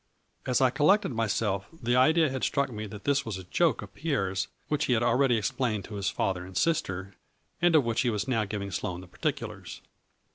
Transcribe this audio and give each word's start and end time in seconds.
"As 0.47 0.61
I 0.61 0.71
collected 0.71 1.11
myself 1.11 1.67
the 1.71 1.95
idea 1.95 2.31
had 2.31 2.43
struck 2.43 2.71
me 2.71 2.87
that 2.87 3.03
this 3.03 3.23
was 3.23 3.37
a 3.37 3.43
joke 3.43 3.83
of 3.83 3.93
Pierre's 3.93 4.47
which 4.67 4.85
he 4.85 4.93
had 4.93 5.03
already 5.03 5.37
explained 5.37 5.85
to 5.85 5.93
his 5.93 6.09
father 6.09 6.43
and 6.43 6.57
sister, 6.57 7.13
and 7.61 7.75
of 7.75 7.83
which 7.83 8.01
he 8.01 8.09
was 8.09 8.27
now 8.27 8.43
giving 8.43 8.71
Sloane 8.71 9.01
the 9.01 9.07
par 9.07 9.19
ticulars. 9.31 9.81